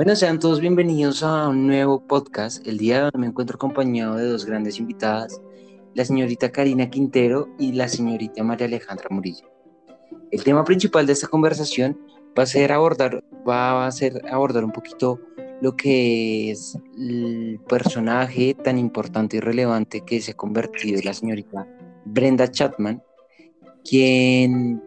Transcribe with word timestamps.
Bueno, 0.00 0.16
sean 0.16 0.38
todos 0.38 0.62
bienvenidos 0.62 1.22
a 1.22 1.48
un 1.48 1.66
nuevo 1.66 2.00
podcast. 2.00 2.66
El 2.66 2.78
día 2.78 2.96
de 2.96 3.04
hoy 3.04 3.10
me 3.18 3.26
encuentro 3.26 3.56
acompañado 3.56 4.16
de 4.16 4.24
dos 4.24 4.46
grandes 4.46 4.78
invitadas, 4.78 5.42
la 5.92 6.06
señorita 6.06 6.50
Karina 6.50 6.88
Quintero 6.88 7.50
y 7.58 7.72
la 7.72 7.86
señorita 7.86 8.42
María 8.42 8.66
Alejandra 8.66 9.08
Murillo. 9.10 9.52
El 10.30 10.42
tema 10.42 10.64
principal 10.64 11.04
de 11.04 11.12
esta 11.12 11.28
conversación 11.28 12.00
va 12.28 12.44
a 12.44 12.46
ser 12.46 12.72
abordar, 12.72 13.22
va 13.46 13.86
a 13.86 13.90
ser 13.90 14.22
abordar 14.32 14.64
un 14.64 14.72
poquito 14.72 15.20
lo 15.60 15.76
que 15.76 16.50
es 16.50 16.78
el 16.96 17.60
personaje 17.68 18.54
tan 18.54 18.78
importante 18.78 19.36
y 19.36 19.40
relevante 19.40 20.00
que 20.00 20.22
se 20.22 20.30
ha 20.30 20.34
convertido 20.34 21.02
la 21.04 21.12
señorita 21.12 21.68
Brenda 22.06 22.50
Chapman, 22.50 23.02
quien 23.84 24.82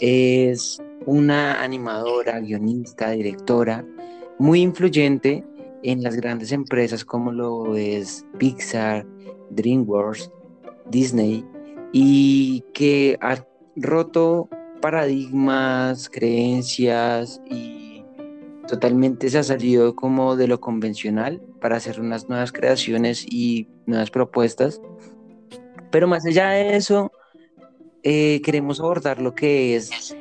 es 0.00 0.82
una 1.04 1.62
animadora, 1.62 2.40
guionista, 2.40 3.10
directora, 3.10 3.84
muy 4.38 4.60
influyente 4.60 5.44
en 5.82 6.02
las 6.02 6.16
grandes 6.16 6.52
empresas 6.52 7.04
como 7.04 7.30
lo 7.30 7.76
es 7.76 8.24
Pixar, 8.38 9.06
DreamWorks, 9.50 10.30
Disney, 10.90 11.44
y 11.92 12.64
que 12.72 13.16
ha 13.20 13.44
roto 13.76 14.48
paradigmas, 14.80 16.08
creencias 16.08 17.40
y 17.50 18.04
totalmente 18.66 19.28
se 19.28 19.38
ha 19.38 19.42
salido 19.42 19.94
como 19.94 20.36
de 20.36 20.48
lo 20.48 20.60
convencional 20.60 21.40
para 21.60 21.76
hacer 21.76 22.00
unas 22.00 22.28
nuevas 22.28 22.50
creaciones 22.50 23.24
y 23.28 23.68
nuevas 23.86 24.10
propuestas. 24.10 24.80
Pero 25.90 26.08
más 26.08 26.26
allá 26.26 26.48
de 26.50 26.76
eso, 26.76 27.12
eh, 28.02 28.40
queremos 28.42 28.80
abordar 28.80 29.20
lo 29.20 29.34
que 29.34 29.76
es 29.76 30.16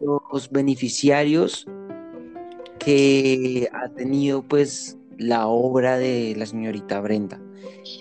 los 0.00 0.50
beneficiarios 0.50 1.66
que 2.80 3.68
ha 3.72 3.88
tenido 3.90 4.42
pues 4.42 4.96
la 5.18 5.46
obra 5.46 5.98
de 5.98 6.34
la 6.36 6.46
señorita 6.46 7.00
Brenda. 7.00 7.40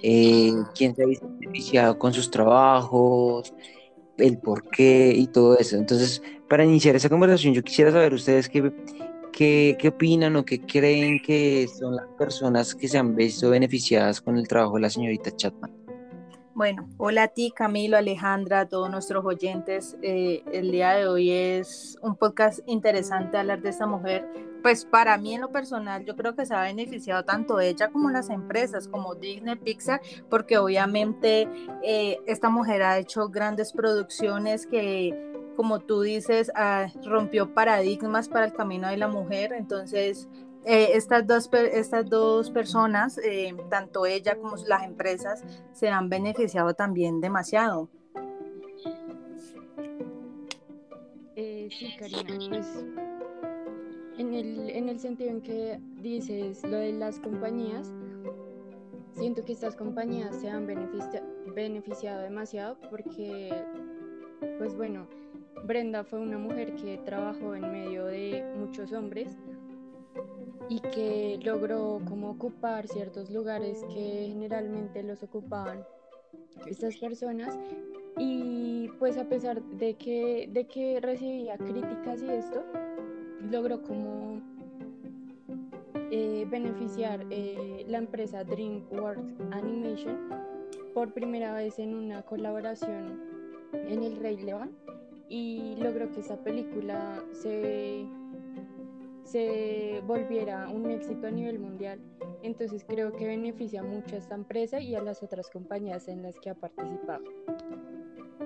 Eh, 0.02 0.54
quién 0.76 0.96
se 0.96 1.04
ha 1.04 1.06
beneficiado 1.06 2.00
con 2.00 2.14
sus 2.14 2.32
trabajos, 2.32 3.54
el 4.18 4.38
por 4.40 4.70
qué 4.70 5.14
y 5.16 5.28
todo 5.28 5.58
eso. 5.58 5.78
Entonces, 5.78 6.22
para 6.48 6.66
iniciar 6.66 6.96
esa 6.96 7.10
conversación, 7.10 7.54
yo 7.54 7.64
quisiera 7.64 7.92
saber 7.92 8.14
ustedes 8.14 8.50
qué, 8.50 8.72
qué, 9.32 9.78
qué 9.80 9.88
opinan 9.90 10.36
o 10.38 10.46
qué 10.46 10.62
creen 10.62 11.22
que 11.22 11.68
son 11.68 11.96
las 11.96 12.08
personas 12.18 12.74
que 12.74 12.88
se 12.88 12.98
han 12.98 13.16
visto 13.16 13.50
beneficiadas 13.50 14.22
con 14.22 14.38
el 14.38 14.48
trabajo 14.48 14.76
de 14.76 14.82
la 14.82 14.90
señorita 14.90 15.36
Chatman. 15.36 15.79
Bueno, 16.60 16.90
hola 16.98 17.24
a 17.24 17.28
ti 17.30 17.54
Camilo, 17.56 17.96
Alejandra, 17.96 18.60
a 18.60 18.66
todos 18.68 18.92
nuestros 18.92 19.24
oyentes. 19.24 19.96
Eh, 20.02 20.44
el 20.52 20.72
día 20.72 20.92
de 20.92 21.08
hoy 21.08 21.32
es 21.32 21.98
un 22.02 22.18
podcast 22.18 22.60
interesante 22.66 23.38
hablar 23.38 23.62
de 23.62 23.70
esta 23.70 23.88
mujer. 23.88 24.28
Pues 24.62 24.84
para 24.84 25.18
mí 25.18 25.36
en 25.36 25.40
lo 25.40 25.54
personal 25.54 26.04
yo 26.04 26.18
creo 26.18 26.36
que 26.36 26.46
se 26.46 26.54
ha 26.54 26.64
beneficiado 26.64 27.24
tanto 27.24 27.62
ella 27.62 27.88
como 27.88 28.10
las 28.10 28.30
empresas 28.30 28.90
como 28.90 29.16
Disney, 29.16 29.56
Pixar, 29.56 30.02
porque 30.30 30.58
obviamente 30.58 31.48
eh, 31.82 32.18
esta 32.28 32.50
mujer 32.50 32.84
ha 32.84 33.00
hecho 33.00 33.30
grandes 33.30 33.72
producciones 33.72 34.68
que 34.68 35.18
como 35.56 35.80
tú 35.80 36.02
dices, 36.02 36.52
ah, 36.56 36.88
rompió 37.06 37.54
paradigmas 37.54 38.28
para 38.28 38.46
el 38.46 38.54
camino 38.54 38.90
de 38.90 38.98
la 38.98 39.08
mujer. 39.08 39.54
Entonces, 39.54 40.28
eh, 40.72 40.96
estas, 40.96 41.26
dos, 41.26 41.50
estas 41.52 42.08
dos 42.08 42.52
personas, 42.52 43.18
eh, 43.18 43.56
tanto 43.72 44.06
ella 44.06 44.36
como 44.36 44.56
las 44.68 44.84
empresas, 44.84 45.44
se 45.74 45.90
han 45.90 46.10
beneficiado 46.10 46.76
también 46.76 47.22
demasiado. 47.22 47.90
Eh, 51.36 51.70
sí, 51.72 51.96
Karina, 51.98 52.38
pues 52.50 52.86
en 54.20 54.36
el, 54.36 54.70
en 54.70 54.90
el 54.90 55.00
sentido 55.00 55.32
en 55.32 55.42
que 55.42 55.80
dices 56.04 56.62
lo 56.64 56.78
de 56.78 56.94
las 56.94 57.18
compañías, 57.20 57.92
siento 59.14 59.44
que 59.44 59.54
estas 59.54 59.76
compañías 59.76 60.36
se 60.36 60.52
han 60.52 60.68
beneficiado 60.68 62.22
demasiado 62.22 62.78
porque, 62.92 63.66
pues 64.60 64.76
bueno, 64.76 65.08
Brenda 65.64 66.04
fue 66.04 66.20
una 66.20 66.38
mujer 66.38 66.76
que 66.76 67.00
trabajó 67.00 67.56
en 67.56 67.72
medio 67.72 68.06
de 68.06 68.44
muchos 68.56 68.94
hombres 68.94 69.36
y 70.70 70.80
que 70.80 71.40
logró 71.44 72.00
como 72.08 72.30
ocupar 72.30 72.88
ciertos 72.88 73.32
lugares 73.32 73.84
que 73.92 74.28
generalmente 74.28 75.02
los 75.02 75.24
ocupaban 75.24 75.84
estas 76.68 76.96
personas. 76.98 77.58
Y 78.18 78.90
pues 79.00 79.18
a 79.18 79.26
pesar 79.26 79.62
de 79.64 79.96
que, 79.96 80.48
de 80.52 80.68
que 80.68 81.00
recibía 81.02 81.58
críticas 81.58 82.22
y 82.22 82.30
esto, 82.30 82.64
logró 83.50 83.82
como 83.82 84.42
eh, 86.12 86.46
beneficiar 86.50 87.26
eh, 87.32 87.86
la 87.88 87.98
empresa 87.98 88.44
DreamWorks 88.44 89.34
Animation 89.52 90.18
por 90.94 91.14
primera 91.14 91.54
vez 91.54 91.80
en 91.80 91.96
una 91.96 92.22
colaboración 92.24 93.20
en 93.74 94.04
El 94.04 94.18
Rey 94.18 94.38
León 94.38 94.72
y 95.30 95.76
logró 95.78 96.12
que 96.12 96.20
esa 96.20 96.38
película 96.38 97.24
se 97.32 98.06
se 99.32 100.02
volviera 100.06 100.70
un 100.70 100.90
éxito 100.90 101.28
a 101.28 101.32
nivel 101.32 101.60
mundial. 101.60 102.00
Entonces 102.42 102.84
creo 102.88 103.12
que 103.12 103.28
beneficia 103.28 103.84
mucho 103.84 104.16
a 104.16 104.20
esta 104.20 104.36
empresa 104.36 104.80
y 104.80 104.96
a 104.96 105.02
las 105.02 105.22
otras 105.22 105.50
compañías 105.50 106.08
en 106.08 106.24
las 106.24 106.36
que 106.40 106.50
ha 106.50 106.56
participado. 106.56 107.24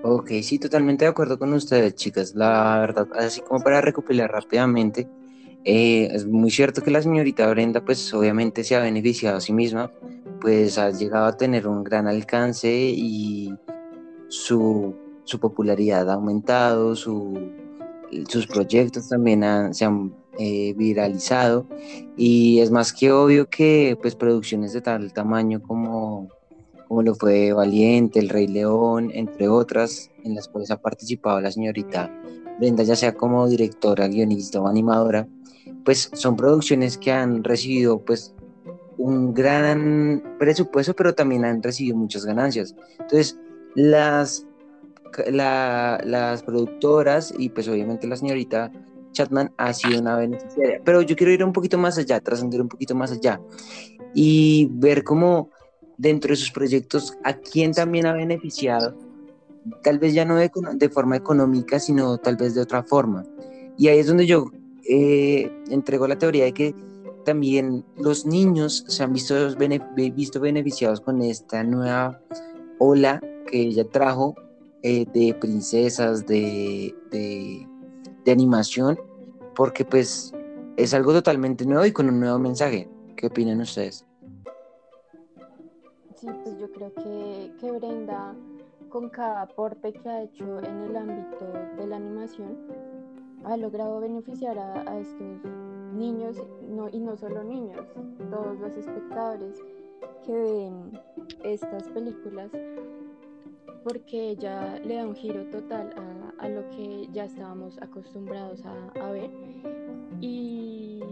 Ok, 0.02 0.30
sí, 0.42 0.58
totalmente 0.58 1.04
de 1.04 1.10
acuerdo 1.10 1.38
con 1.38 1.52
ustedes, 1.54 1.94
chicas. 1.94 2.34
La 2.34 2.78
verdad, 2.80 3.08
así 3.14 3.40
como 3.40 3.60
para 3.60 3.80
recopilar 3.80 4.30
rápidamente, 4.30 5.08
eh, 5.64 6.08
es 6.12 6.26
muy 6.26 6.50
cierto 6.50 6.82
que 6.82 6.90
la 6.90 7.00
señorita 7.00 7.48
Brenda, 7.48 7.82
pues 7.82 8.12
obviamente 8.12 8.64
se 8.64 8.76
ha 8.76 8.80
beneficiado 8.80 9.38
a 9.38 9.40
sí 9.40 9.52
misma, 9.52 9.90
pues 10.40 10.76
ha 10.76 10.90
llegado 10.90 11.26
a 11.26 11.36
tener 11.36 11.66
un 11.66 11.82
gran 11.82 12.06
alcance 12.06 12.70
y 12.70 13.54
su, 14.28 14.94
su 15.24 15.40
popularidad 15.40 16.10
ha 16.10 16.14
aumentado, 16.14 16.94
su, 16.94 17.50
sus 18.28 18.46
proyectos 18.46 19.08
también 19.08 19.72
se 19.72 19.86
han 19.86 20.12
eh, 20.38 20.74
viralizado 20.74 21.66
y 22.16 22.60
es 22.60 22.70
más 22.70 22.92
que 22.92 23.12
obvio 23.12 23.48
que 23.48 23.96
pues 24.00 24.14
producciones 24.16 24.72
de 24.72 24.80
tal 24.80 25.12
tamaño 25.12 25.62
como, 25.62 26.28
como 26.88 27.02
lo 27.02 27.14
fue 27.14 27.52
Valiente, 27.52 28.18
El 28.18 28.28
Rey 28.28 28.46
León, 28.46 29.10
entre 29.14 29.48
otras, 29.48 30.10
en 30.24 30.34
las 30.34 30.48
cuales 30.48 30.70
ha 30.70 30.80
participado 30.80 31.40
la 31.40 31.50
señorita 31.50 32.10
Brenda, 32.58 32.82
ya 32.82 32.96
sea 32.96 33.14
como 33.14 33.48
directora, 33.48 34.08
guionista 34.08 34.60
o 34.60 34.68
animadora, 34.68 35.26
pues 35.84 36.10
son 36.14 36.36
producciones 36.36 36.98
que 36.98 37.12
han 37.12 37.42
recibido 37.42 38.00
pues 38.00 38.34
un 38.96 39.34
gran 39.34 40.36
presupuesto, 40.38 40.94
pero 40.94 41.14
también 41.14 41.44
han 41.44 41.62
recibido 41.62 41.96
muchas 41.96 42.24
ganancias. 42.24 42.74
Entonces, 42.92 43.38
las, 43.74 44.46
las 45.26 46.42
productoras 46.42 47.34
y 47.36 47.48
pues 47.50 47.68
obviamente 47.68 48.06
la 48.06 48.16
señorita 48.16 48.72
Chatman 49.14 49.52
ha 49.56 49.72
sido 49.72 50.00
una 50.00 50.16
beneficiaria. 50.18 50.82
Pero 50.84 51.00
yo 51.00 51.16
quiero 51.16 51.32
ir 51.32 51.42
un 51.42 51.54
poquito 51.54 51.78
más 51.78 51.96
allá, 51.96 52.20
trascender 52.20 52.60
un 52.60 52.68
poquito 52.68 52.94
más 52.94 53.12
allá 53.12 53.40
y 54.14 54.68
ver 54.72 55.02
cómo 55.02 55.48
dentro 55.96 56.30
de 56.30 56.36
sus 56.36 56.50
proyectos 56.50 57.16
a 57.24 57.32
quién 57.34 57.72
también 57.72 58.06
ha 58.06 58.12
beneficiado, 58.12 58.94
tal 59.82 59.98
vez 59.98 60.12
ya 60.12 60.24
no 60.24 60.36
de, 60.36 60.50
de 60.74 60.88
forma 60.90 61.16
económica, 61.16 61.80
sino 61.80 62.18
tal 62.18 62.36
vez 62.36 62.54
de 62.54 62.60
otra 62.60 62.82
forma. 62.82 63.24
Y 63.78 63.88
ahí 63.88 63.98
es 63.98 64.06
donde 64.06 64.26
yo 64.26 64.50
eh, 64.88 65.50
entrego 65.70 66.06
la 66.06 66.18
teoría 66.18 66.44
de 66.44 66.52
que 66.52 66.74
también 67.24 67.84
los 67.96 68.26
niños 68.26 68.84
se 68.86 69.02
han 69.02 69.12
visto, 69.12 69.34
visto 69.96 70.40
beneficiados 70.40 71.00
con 71.00 71.22
esta 71.22 71.64
nueva 71.64 72.20
ola 72.78 73.20
que 73.46 73.60
ella 73.62 73.84
trajo 73.88 74.34
eh, 74.82 75.06
de 75.14 75.34
princesas, 75.34 76.26
de, 76.26 76.94
de 77.10 77.66
de 78.24 78.32
animación, 78.32 78.98
porque 79.54 79.84
pues 79.84 80.32
es 80.76 80.94
algo 80.94 81.12
totalmente 81.12 81.64
nuevo 81.66 81.84
y 81.86 81.92
con 81.92 82.08
un 82.08 82.20
nuevo 82.20 82.38
mensaje. 82.38 82.88
¿Qué 83.16 83.26
opinan 83.28 83.60
ustedes? 83.60 84.06
Sí, 86.16 86.26
pues 86.42 86.58
yo 86.58 86.70
creo 86.72 86.92
que, 86.94 87.52
que 87.60 87.70
Brenda, 87.72 88.34
con 88.88 89.08
cada 89.10 89.42
aporte 89.42 89.92
que 89.92 90.08
ha 90.08 90.22
hecho 90.22 90.58
en 90.60 90.82
el 90.82 90.96
ámbito 90.96 91.52
de 91.76 91.86
la 91.86 91.96
animación, 91.96 92.56
ha 93.44 93.56
logrado 93.56 94.00
beneficiar 94.00 94.58
a, 94.58 94.98
estos 94.98 95.44
niños, 95.92 96.42
no, 96.68 96.88
y 96.90 96.98
no 96.98 97.16
solo 97.16 97.44
niños, 97.44 97.86
todos 98.30 98.58
los 98.58 98.74
espectadores 98.76 99.60
que 100.24 100.32
ven 100.32 101.00
estas 101.44 101.88
películas, 101.88 102.50
porque 103.84 104.30
ella 104.30 104.80
le 104.80 104.96
da 104.96 105.06
un 105.06 105.14
giro 105.14 105.44
total 105.50 105.92
a 105.96 106.24
a 106.38 106.48
lo 106.48 106.68
que 106.70 107.08
ya 107.12 107.24
estábamos 107.24 107.80
acostumbrados 107.80 108.62
a, 108.64 109.10
ver 109.10 109.30
y, 110.20 111.02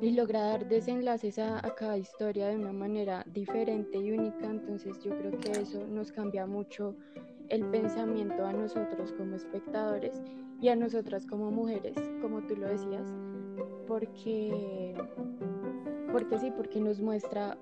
y, 0.00 0.10
logra 0.12 0.40
dar 0.40 0.68
desenlaces 0.68 1.38
a, 1.38 1.60
cada 1.76 1.96
historia 1.96 2.48
de 2.48 2.56
una 2.56 2.72
manera 2.72 3.24
diferente 3.32 3.98
y 3.98 4.12
única. 4.12 4.46
Entonces 4.46 4.98
yo 5.02 5.16
creo 5.16 5.38
que 5.38 5.52
eso 5.52 5.86
nos 5.86 6.12
cambia 6.12 6.46
mucho 6.46 6.96
el 7.48 7.64
pensamiento 7.66 8.44
a 8.44 8.52
nosotros 8.52 9.12
como 9.12 9.36
espectadores 9.36 10.20
y 10.60 10.68
a 10.68 10.76
nosotras 10.76 11.26
como 11.26 11.50
mujeres, 11.50 11.94
como 12.20 12.42
tú 12.42 12.56
lo 12.56 12.66
decías, 12.68 13.12
porque, 13.86 14.94
porque 16.10 16.38
sí, 16.38 16.50
porque 16.56 16.80
nos 16.80 17.00
muestra 17.00 17.58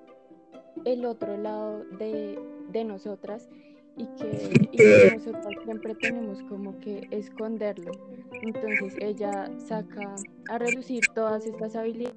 el 0.84 1.04
otro 1.04 1.36
lado 1.36 1.84
de, 1.98 2.38
de 2.70 2.84
nosotras 2.84 3.48
y 3.96 4.06
que, 4.16 4.68
y 4.72 4.76
que 4.76 5.12
nosotros 5.16 5.54
siempre 5.64 5.94
tenemos 5.96 6.42
como 6.44 6.78
que 6.80 7.06
esconderlo. 7.10 7.92
Entonces 8.42 8.94
ella 9.00 9.50
saca 9.58 10.14
a 10.48 10.58
reducir 10.58 11.02
todas 11.14 11.46
estas 11.46 11.76
habilidades 11.76 12.16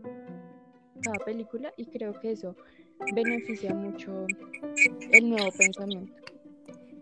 cada 1.05 1.23
película 1.25 1.73
y 1.77 1.85
creo 1.85 2.19
que 2.19 2.31
eso 2.31 2.55
beneficia 3.13 3.73
mucho 3.73 4.25
el 5.11 5.29
nuevo 5.29 5.51
pensamiento. 5.51 6.24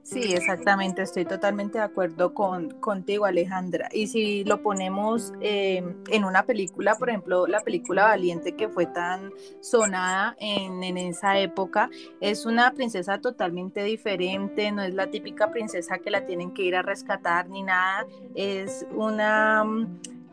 Sí, 0.04 0.34
exactamente, 0.34 1.02
estoy 1.02 1.24
totalmente 1.24 1.78
de 1.78 1.86
acuerdo 1.86 2.34
con, 2.34 2.72
contigo, 2.82 3.24
Alejandra. 3.24 3.88
Y 3.94 4.08
si 4.08 4.44
lo 4.44 4.62
ponemos 4.62 5.32
eh, 5.40 5.82
en 6.10 6.26
una 6.26 6.46
película, 6.46 6.96
por 6.96 7.10
ejemplo, 7.10 7.48
la 7.48 7.62
película 7.62 8.04
Valiente 8.04 8.54
que 8.54 8.68
fue 8.68 8.86
tan 8.86 9.32
sonada 9.62 10.36
en, 10.42 10.84
en, 10.84 10.98
esa 10.98 11.40
época, 11.40 11.90
es 12.20 12.46
una 12.46 12.74
princesa 12.74 13.22
totalmente 13.22 13.82
diferente, 13.84 14.74
no 14.74 14.84
es 14.84 14.94
la 14.94 15.08
típica 15.08 15.52
princesa 15.52 15.98
que 16.00 16.12
la 16.12 16.26
tienen 16.26 16.54
que 16.54 16.64
ir 16.64 16.76
a 16.76 16.82
rescatar 16.82 17.48
ni 17.48 17.64
nada, 17.64 18.06
es 18.36 18.86
una, 18.94 19.64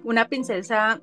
una 0.02 0.28
princesa 0.28 1.00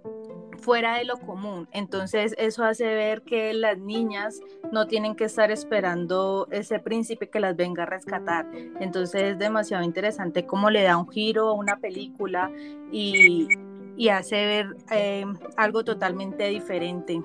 fuera 0.68 0.98
de 0.98 1.06
lo 1.06 1.18
común. 1.18 1.66
Entonces 1.72 2.36
eso 2.38 2.66
hace 2.66 2.84
ver 2.84 3.22
que 3.22 3.54
las 3.54 3.78
niñas 3.78 4.42
no 4.74 4.86
tienen 4.86 5.16
que 5.16 5.24
estar 5.24 5.50
esperando 5.50 6.50
ese 6.52 6.80
príncipe 6.80 7.30
que 7.30 7.40
las 7.40 7.56
venga 7.56 7.84
a 7.84 7.86
rescatar. 7.86 8.46
Entonces 8.82 9.22
es 9.22 9.40
demasiado 9.40 9.86
interesante 9.86 10.46
cómo 10.46 10.70
le 10.70 10.84
da 10.84 10.98
un 10.98 11.08
giro 11.08 11.48
a 11.48 11.54
una 11.54 11.78
película 11.78 12.52
y, 12.92 13.48
y 13.96 14.10
hace 14.10 14.36
ver 14.36 14.76
eh, 14.92 15.26
algo 15.56 15.86
totalmente 15.86 16.50
diferente. 16.50 17.22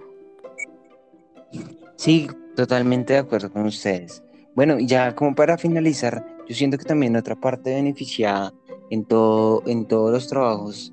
Sí, 1.97 2.29
totalmente 2.55 3.15
de 3.15 3.19
acuerdo 3.19 3.51
con 3.51 3.67
ustedes. 3.67 4.23
Bueno, 4.55 4.79
ya 4.79 5.17
como 5.17 5.35
para 5.35 5.59
finalizar, 5.59 6.25
yo 6.49 6.55
siento 6.55 6.79
que 6.79 6.85
también 6.85 7.17
otra 7.17 7.35
parte 7.35 7.75
beneficiada 7.75 8.53
en, 8.91 9.05
todo, 9.05 9.65
en 9.67 9.89
todos 9.89 10.13
los 10.13 10.29
trabajos 10.29 10.93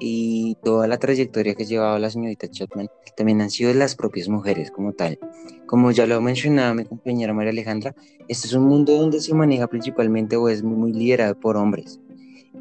y 0.00 0.56
toda 0.62 0.86
la 0.86 0.98
trayectoria 0.98 1.54
que 1.54 1.62
ha 1.62 1.66
llevado 1.66 1.98
la 1.98 2.10
señorita 2.10 2.48
Chapman 2.50 2.88
también 3.16 3.40
han 3.40 3.50
sido 3.50 3.72
las 3.74 3.94
propias 3.94 4.28
mujeres 4.28 4.70
como 4.70 4.92
tal. 4.92 5.18
Como 5.66 5.90
ya 5.90 6.06
lo 6.06 6.20
mencionaba 6.20 6.74
mi 6.74 6.84
compañera 6.84 7.32
María 7.32 7.52
Alejandra, 7.52 7.94
este 8.28 8.46
es 8.46 8.52
un 8.54 8.64
mundo 8.64 8.96
donde 8.96 9.20
se 9.20 9.34
maneja 9.34 9.66
principalmente 9.66 10.36
o 10.36 10.48
es 10.48 10.62
muy, 10.62 10.92
liderado 10.92 11.38
por 11.38 11.56
hombres. 11.56 12.00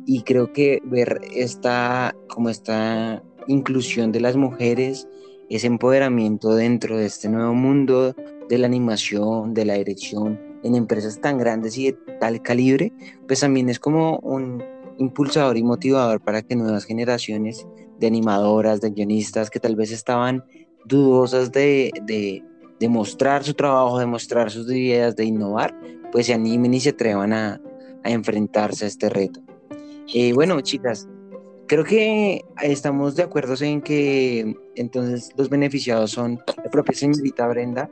Y 0.06 0.21
creo 0.21 0.51
que 0.51 0.80
ver 0.83 1.21
esta, 1.33 2.15
como 2.27 2.50
esta 2.50 3.24
inclusión 3.47 4.12
de 4.12 4.21
las 4.21 4.36
mujeres, 4.36 5.07
ese 5.50 5.68
empoderamiento 5.68 6.56
dentro 6.56 6.97
de 6.97 7.06
este 7.06 7.29
nuevo 7.29 7.53
mundo 7.53 8.15
de 8.50 8.57
la 8.57 8.68
animación, 8.68 9.53
de 9.53 9.65
la 9.65 9.75
dirección, 9.75 10.39
en 10.63 10.75
empresas 10.75 11.19
tan 11.19 11.38
grandes 11.38 11.77
y 11.77 11.91
de 11.91 11.97
tal 12.19 12.41
calibre, 12.41 12.94
pues 13.27 13.41
también 13.41 13.69
es 13.69 13.79
como 13.79 14.18
un, 14.19 14.63
impulsador 14.97 15.57
y 15.57 15.63
motivador 15.63 16.21
para 16.21 16.41
que 16.41 16.55
nuevas 16.55 16.85
generaciones 16.85 17.65
de 17.99 18.07
animadoras, 18.07 18.81
de 18.81 18.91
guionistas 18.91 19.49
que 19.49 19.59
tal 19.59 19.75
vez 19.75 19.91
estaban 19.91 20.43
dudosas 20.85 21.51
de, 21.51 21.91
de, 22.05 22.43
mostrar 22.89 23.45
su 23.45 23.53
trabajo, 23.53 23.97
de 23.97 24.05
mostrar 24.05 24.51
sus 24.51 24.69
ideas, 24.69 25.15
de 25.15 25.23
innovar, 25.23 25.73
pues 26.11 26.25
se 26.25 26.33
animen 26.33 26.73
y 26.73 26.81
se 26.81 26.89
atrevan 26.89 27.31
a, 27.31 27.61
a 28.03 28.11
enfrentarse 28.11 28.83
a 28.83 28.87
este 28.89 29.07
reto. 29.07 29.39
Eh, 30.13 30.33
bueno, 30.33 30.59
chicas, 30.59 31.07
creo 31.67 31.85
que 31.85 32.43
estamos 32.61 33.15
de 33.15 33.23
acuerdo 33.23 33.55
en 33.61 33.81
que 33.81 34.55
entonces 34.75 35.31
los 35.37 35.49
beneficiados 35.49 36.11
son 36.11 36.41
la 36.57 36.69
propia 36.69 36.93
señorita 36.93 37.47
Brenda, 37.47 37.89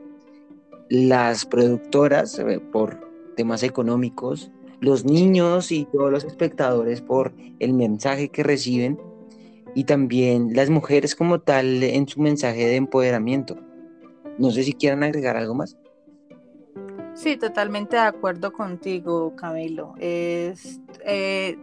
las 0.88 1.46
productoras 1.46 2.38
eh, 2.38 2.60
por 2.70 3.00
temas 3.34 3.62
económicos, 3.62 4.50
los 4.82 5.04
niños 5.04 5.70
y 5.70 5.86
todos 5.86 6.10
los 6.10 6.24
espectadores 6.24 7.00
por 7.00 7.32
el 7.60 7.72
mensaje 7.72 8.28
que 8.28 8.42
reciben 8.42 9.00
y 9.74 9.84
también 9.84 10.54
las 10.54 10.70
mujeres 10.70 11.14
como 11.14 11.40
tal 11.40 11.84
en 11.84 12.06
su 12.08 12.20
mensaje 12.20 12.66
de 12.66 12.76
empoderamiento. 12.76 13.56
No 14.38 14.50
sé 14.50 14.64
si 14.64 14.74
quieran 14.74 15.04
agregar 15.04 15.36
algo 15.36 15.54
más. 15.54 15.78
Sí, 17.14 17.36
totalmente 17.36 17.94
de 17.94 18.02
acuerdo 18.02 18.52
contigo, 18.52 19.36
Camilo. 19.36 19.94
Es, 19.98 20.80
eh, 21.06 21.56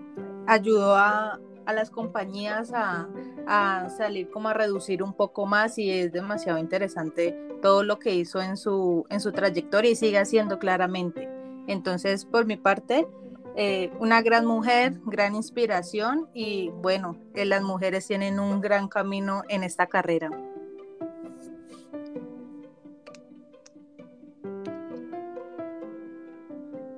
ayudó 0.47 0.95
a, 0.95 1.39
a, 1.65 1.73
las 1.73 1.89
compañías 1.89 2.71
a, 2.73 3.09
a, 3.47 3.89
salir 3.89 4.29
como 4.29 4.47
a 4.47 4.53
reducir 4.53 5.03
un 5.03 5.13
poco 5.13 5.45
más 5.45 5.77
y 5.77 5.89
es 5.91 6.13
demasiado 6.13 6.57
interesante 6.57 7.37
todo 7.61 7.83
lo 7.83 7.99
que 7.99 8.15
hizo 8.15 8.41
en 8.41 8.55
su, 8.55 9.05
en 9.09 9.19
su 9.19 9.33
trayectoria 9.33 9.91
y 9.91 9.95
sigue 9.95 10.19
haciendo 10.19 10.57
claramente. 10.57 11.38
Entonces, 11.69 12.25
por 12.25 12.47
mi 12.47 12.57
parte, 12.57 13.07
eh, 13.55 13.91
una 13.99 14.23
gran 14.23 14.43
mujer, 14.43 14.99
gran 15.05 15.35
inspiración 15.35 16.27
y 16.33 16.69
bueno, 16.81 17.15
eh, 17.35 17.45
las 17.45 17.61
mujeres 17.61 18.07
tienen 18.07 18.39
un 18.39 18.59
gran 18.59 18.87
camino 18.87 19.43
en 19.49 19.63
esta 19.63 19.85
carrera. 19.85 20.31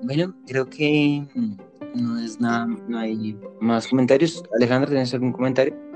Bueno, 0.03 0.33
creo 0.47 0.69
que 0.69 1.27
no 1.93 2.17
es 2.17 2.39
nada, 2.39 2.65
no 2.65 2.97
hay 2.97 3.37
más 3.59 3.89
comentarios. 3.89 4.41
Alejandra, 4.55 4.89
¿tienes 4.89 5.13
algún 5.13 5.33
comentario? 5.33 5.90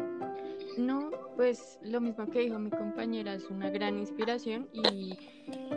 Pues 1.45 1.77
lo 1.83 2.01
mismo 2.01 2.25
que 2.31 2.39
dijo 2.39 2.57
mi 2.57 2.71
compañera, 2.71 3.35
es 3.35 3.51
una 3.51 3.69
gran 3.69 3.99
inspiración 3.99 4.67
y, 4.73 5.15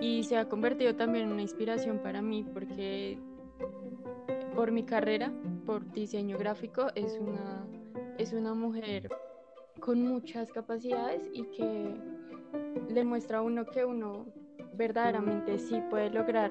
y 0.00 0.24
se 0.24 0.38
ha 0.38 0.48
convertido 0.48 0.94
también 0.94 1.26
en 1.26 1.32
una 1.32 1.42
inspiración 1.42 1.98
para 1.98 2.22
mí 2.22 2.42
porque 2.54 3.18
por 4.54 4.72
mi 4.72 4.84
carrera, 4.84 5.30
por 5.66 5.92
diseño 5.92 6.38
gráfico, 6.38 6.86
es 6.94 7.18
una, 7.20 7.66
es 8.16 8.32
una 8.32 8.54
mujer 8.54 9.10
con 9.78 10.00
muchas 10.00 10.50
capacidades 10.52 11.28
y 11.34 11.42
que 11.42 11.94
le 12.88 13.04
muestra 13.04 13.36
a 13.36 13.42
uno 13.42 13.66
que 13.66 13.84
uno 13.84 14.24
verdaderamente 14.72 15.58
sí 15.58 15.82
puede 15.90 16.08
lograr 16.08 16.50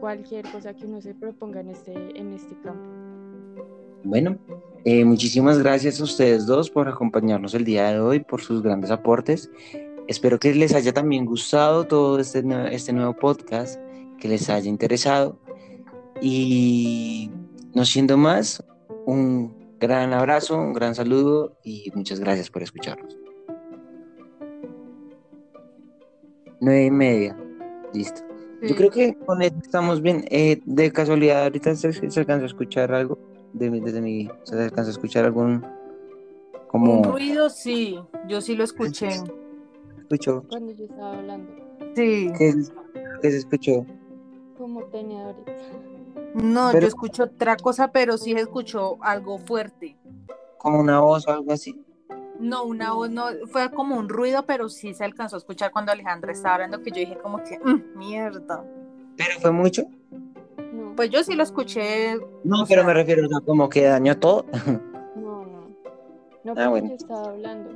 cualquier 0.00 0.50
cosa 0.50 0.72
que 0.72 0.86
uno 0.86 1.02
se 1.02 1.14
proponga 1.14 1.60
en 1.60 1.68
este, 1.68 1.92
en 2.18 2.32
este 2.32 2.58
campo. 2.62 2.88
Bueno, 4.02 4.38
eh, 4.84 5.04
muchísimas 5.04 5.58
gracias 5.58 5.98
a 6.00 6.04
ustedes 6.04 6.44
dos 6.44 6.70
por 6.70 6.88
acompañarnos 6.88 7.54
el 7.54 7.64
día 7.64 7.90
de 7.90 8.00
hoy, 8.00 8.20
por 8.20 8.42
sus 8.42 8.62
grandes 8.62 8.90
aportes. 8.90 9.50
Espero 10.08 10.38
que 10.38 10.54
les 10.54 10.74
haya 10.74 10.92
también 10.92 11.24
gustado 11.24 11.86
todo 11.86 12.18
este, 12.18 12.44
este 12.70 12.92
nuevo 12.92 13.16
podcast, 13.16 13.80
que 14.18 14.28
les 14.28 14.50
haya 14.50 14.68
interesado. 14.68 15.38
Y 16.20 17.30
no 17.74 17.86
siendo 17.86 18.18
más, 18.18 18.62
un 19.06 19.54
gran 19.80 20.12
abrazo, 20.12 20.58
un 20.58 20.74
gran 20.74 20.94
saludo 20.94 21.56
y 21.64 21.90
muchas 21.94 22.20
gracias 22.20 22.50
por 22.50 22.62
escucharnos. 22.62 23.16
Nueve 26.60 26.84
y 26.84 26.90
media, 26.90 27.38
listo. 27.94 28.20
Yo 28.62 28.74
creo 28.76 28.90
que 28.90 29.14
con 29.14 29.40
esto 29.42 29.58
estamos 29.62 30.02
bien. 30.02 30.26
Eh, 30.30 30.60
de 30.64 30.92
casualidad, 30.92 31.44
ahorita 31.44 31.74
se, 31.74 31.92
se 32.10 32.20
alcanza 32.20 32.44
a 32.44 32.46
escuchar 32.46 32.92
algo 32.92 33.18
de, 33.54 33.70
desde 33.80 34.00
mi, 34.00 34.28
se 34.42 34.60
alcanza 34.60 34.90
a 34.90 34.92
escuchar 34.92 35.24
algún 35.24 35.64
como 36.68 36.98
un 36.98 37.04
ruido, 37.04 37.50
sí, 37.50 37.98
yo 38.26 38.40
sí 38.40 38.56
lo 38.56 38.64
escuché. 38.64 39.08
¿Escuchó? 39.98 40.44
Cuando 40.48 40.72
yo 40.72 40.84
estaba 40.84 41.18
hablando. 41.18 41.50
Sí. 41.94 42.30
¿Qué, 42.36 42.52
qué 43.22 43.30
se 43.30 43.38
escuchó? 43.38 43.86
Como 44.58 44.82
tenedores. 44.84 45.44
No, 46.34 46.72
yo 46.72 46.86
escucho 46.86 47.24
otra 47.24 47.56
cosa, 47.56 47.92
pero 47.92 48.18
sí 48.18 48.32
escuchó 48.32 48.98
algo 49.02 49.38
fuerte. 49.38 49.96
¿Como 50.58 50.80
una 50.80 51.00
voz 51.00 51.28
o 51.28 51.30
algo 51.30 51.52
así? 51.52 51.80
No, 52.40 52.64
una 52.64 52.92
voz 52.92 53.08
no, 53.08 53.26
fue 53.46 53.70
como 53.70 53.96
un 53.96 54.08
ruido, 54.08 54.44
pero 54.44 54.68
sí 54.68 54.94
se 54.94 55.04
alcanzó 55.04 55.36
a 55.36 55.38
escuchar 55.38 55.70
cuando 55.70 55.92
Alejandra 55.92 56.32
estaba 56.32 56.56
hablando, 56.56 56.82
que 56.82 56.90
yo 56.90 56.96
dije 56.96 57.16
como 57.18 57.38
que, 57.44 57.58
mm, 57.58 57.96
mierda. 57.96 58.64
¿Pero 59.16 59.38
fue 59.40 59.52
mucho? 59.52 59.84
pues 60.94 61.10
yo 61.10 61.22
sí 61.22 61.34
lo 61.34 61.42
escuché. 61.42 62.16
No, 62.44 62.64
pero 62.68 62.84
me 62.84 62.94
refiero 62.94 63.24
a 63.36 63.40
como 63.40 63.68
que 63.68 63.84
dañó 63.84 64.18
todo. 64.18 64.46
No, 65.16 65.44
no. 65.44 65.74
No, 66.42 66.54
ah, 66.56 66.68
bueno. 66.68 66.88
yo 66.88 66.94
estaba 66.96 67.28
hablando. 67.30 67.70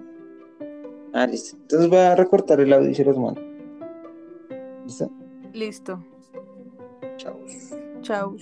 Ah, 1.13 1.27
listo. 1.27 1.57
Entonces 1.57 1.89
voy 1.89 1.99
a 1.99 2.15
recortar 2.15 2.61
el 2.61 2.73
audio 2.73 2.91
y 2.91 2.95
se 2.95 3.05
los 3.05 3.17
mando. 3.17 3.41
¿Listo? 4.85 5.11
Listo. 5.53 6.05
Chao. 7.17 7.39
Chao. 8.03 8.37